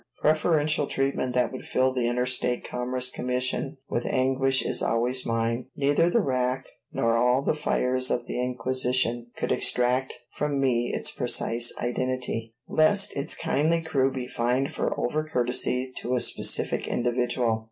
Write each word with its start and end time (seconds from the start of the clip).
Preferential 0.19 0.87
treatment 0.87 1.35
that 1.35 1.51
would 1.51 1.63
fill 1.67 1.93
the 1.93 2.07
Interstate 2.07 2.67
Commerce 2.67 3.11
Commission 3.11 3.77
with 3.87 4.03
anguish 4.07 4.65
is 4.65 4.81
always 4.81 5.27
mine. 5.27 5.67
Neither 5.75 6.09
the 6.09 6.21
rack 6.23 6.65
nor 6.91 7.15
all 7.15 7.43
the 7.43 7.53
fires 7.53 8.09
of 8.09 8.25
the 8.25 8.41
Inquisition 8.43 9.27
could 9.37 9.51
extract 9.51 10.15
from 10.33 10.59
me 10.59 10.91
its 10.91 11.11
precise 11.11 11.71
identity, 11.79 12.55
lest 12.67 13.15
its 13.15 13.35
kindly 13.35 13.83
crew 13.83 14.11
be 14.11 14.25
fined 14.27 14.71
for 14.73 14.89
overcourtesy 14.97 15.93
to 15.97 16.15
a 16.15 16.19
specific 16.19 16.87
individual. 16.87 17.59